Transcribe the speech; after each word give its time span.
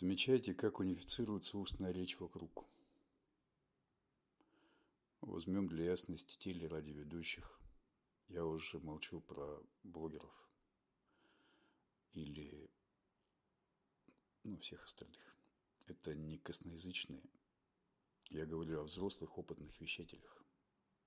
Замечайте, 0.00 0.54
как 0.54 0.78
унифицируется 0.78 1.58
устная 1.58 1.90
речь 1.90 2.20
вокруг. 2.20 2.64
Возьмем 5.22 5.66
для 5.66 5.86
ясности 5.86 6.38
телерадиоведущих. 6.38 7.60
Я 8.28 8.44
уже 8.44 8.78
молчу 8.78 9.20
про 9.20 9.60
блогеров 9.82 10.32
или 12.12 12.70
ну, 14.44 14.56
всех 14.58 14.84
остальных. 14.84 15.36
Это 15.88 16.14
не 16.14 16.38
косноязычные. 16.38 17.24
Я 18.28 18.46
говорю 18.46 18.80
о 18.82 18.84
взрослых 18.84 19.36
опытных 19.36 19.80
вещателях. 19.80 20.44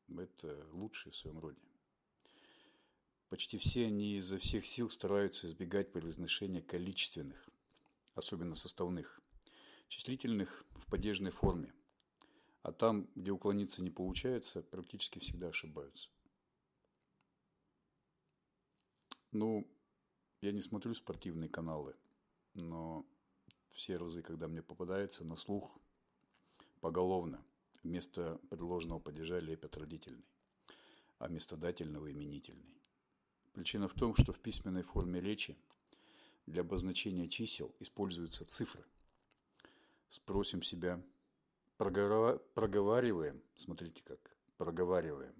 Это 0.09 0.67
лучшие 0.73 1.13
в 1.13 1.15
своем 1.15 1.39
роде. 1.39 1.61
Почти 3.29 3.57
все 3.57 3.85
они 3.85 4.17
изо 4.17 4.37
всех 4.37 4.65
сил 4.65 4.89
стараются 4.89 5.47
избегать 5.47 5.93
произношения 5.93 6.61
количественных, 6.61 7.47
особенно 8.15 8.55
составных, 8.55 9.21
числительных 9.87 10.65
в 10.75 10.85
падежной 10.87 11.31
форме. 11.31 11.73
А 12.63 12.71
там, 12.71 13.09
где 13.15 13.31
уклониться 13.31 13.81
не 13.81 13.89
получается, 13.89 14.61
практически 14.61 15.19
всегда 15.19 15.47
ошибаются. 15.47 16.09
Ну, 19.31 19.67
я 20.41 20.51
не 20.51 20.61
смотрю 20.61 20.93
спортивные 20.93 21.49
каналы, 21.49 21.95
но 22.53 23.05
все 23.71 23.95
разы, 23.95 24.21
когда 24.21 24.47
мне 24.47 24.61
попадается 24.61 25.23
на 25.23 25.35
слух 25.35 25.79
поголовно, 26.81 27.43
вместо 27.83 28.39
предложенного 28.49 28.99
падежа 28.99 29.39
лепят 29.39 29.77
родительный, 29.77 30.25
а 31.17 31.27
вместо 31.27 31.55
дательного 31.55 32.11
именительный. 32.11 32.75
Причина 33.53 33.87
в 33.87 33.93
том, 33.93 34.15
что 34.15 34.33
в 34.33 34.39
письменной 34.39 34.83
форме 34.83 35.19
речи 35.19 35.57
для 36.45 36.61
обозначения 36.61 37.27
чисел 37.27 37.75
используются 37.79 38.45
цифры. 38.45 38.85
Спросим 40.09 40.61
себя, 40.61 41.01
проговариваем, 41.77 43.41
смотрите 43.55 44.03
как, 44.03 44.35
проговариваем, 44.57 45.35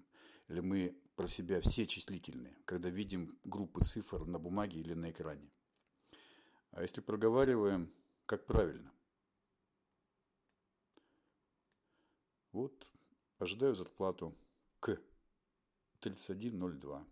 или 0.48 0.60
мы 0.60 0.96
про 1.14 1.26
себя 1.26 1.60
все 1.60 1.86
числительные, 1.86 2.56
когда 2.64 2.88
видим 2.88 3.38
группы 3.44 3.84
цифр 3.84 4.24
на 4.24 4.38
бумаге 4.38 4.80
или 4.80 4.94
на 4.94 5.10
экране. 5.10 5.50
А 6.70 6.82
если 6.82 7.00
проговариваем, 7.00 7.92
как 8.26 8.46
правильно? 8.46 8.92
Вот, 12.52 12.86
ожидаю 13.38 13.74
зарплату 13.74 14.34
к 14.80 14.98
3102 16.00 17.06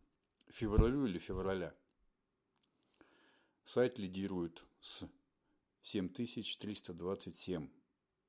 февралю 0.48 1.06
или 1.06 1.18
февраля. 1.18 1.74
Сайт 3.72 4.00
лидирует 4.00 4.64
с 4.80 5.08
7327 5.82 7.70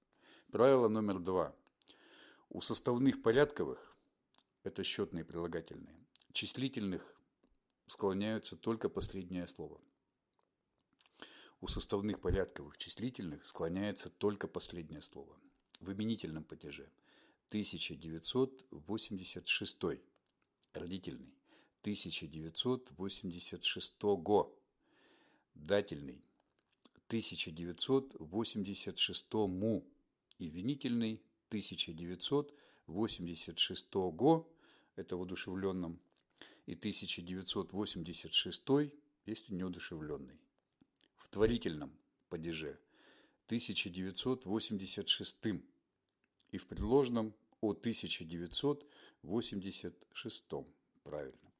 Правило 0.52 0.86
номер 0.88 1.18
два. 1.18 1.56
У 2.50 2.60
составных 2.60 3.20
порядковых, 3.22 3.96
это 4.62 4.84
счетные 4.84 5.24
прилагательные, 5.24 6.06
числительных 6.32 7.20
склоняются 7.86 8.56
только 8.56 8.88
последнее 8.88 9.48
слово. 9.48 9.80
У 11.60 11.66
составных 11.66 12.20
порядковых 12.20 12.78
числительных 12.78 13.44
склоняется 13.44 14.10
только 14.10 14.46
последнее 14.46 15.02
слово. 15.02 15.36
В 15.80 15.92
именительном 15.92 16.44
падеже. 16.44 16.88
1986 17.48 19.82
родительный. 20.72 21.34
1986 21.80 24.02
го 24.02 24.56
дательный. 25.54 26.22
1986 27.08 29.34
му 29.34 29.84
и 30.38 30.48
винительный 30.48 31.20
1986 31.48 33.94
го 34.12 34.48
это 34.94 35.16
в 35.16 35.22
одушевленном. 35.22 35.98
И 36.66 36.74
1986 36.74 38.92
если 39.26 39.54
неудушевленный 39.54 40.38
в 41.28 41.30
творительном 41.30 41.92
падеже 42.30 42.80
1986 43.46 45.36
и 46.50 46.56
в 46.56 46.66
предложенном 46.66 47.34
о 47.60 47.72
1986. 47.72 50.44
Правильно. 51.02 51.52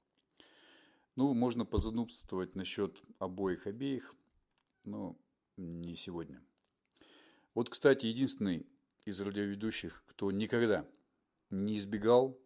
Ну, 1.17 1.35
можно 1.35 1.67
позанудствовать 1.67 2.55
насчет 2.55 3.03
обоих-обеих, 3.19 4.15
но 4.87 5.19
не 5.59 5.97
сегодня. 5.97 6.43
Вот, 7.55 7.69
кстати, 7.69 8.07
единственный 8.07 8.67
из 9.05 9.21
радиоведущих, 9.21 10.03
кто 10.07 10.31
никогда 10.31 10.89
не 11.51 11.77
избегал 11.77 12.41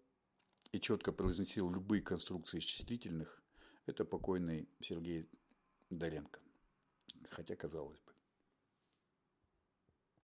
и 0.72 0.80
четко 0.80 1.12
произносил 1.12 1.70
любые 1.70 2.02
конструкции 2.02 2.58
исчислительных, 2.58 3.40
это 3.86 4.04
покойный 4.04 4.68
Сергей 4.80 5.28
Доренко 5.90 6.42
хотя 7.30 7.56
казалось 7.56 7.98
бы. 8.06 8.11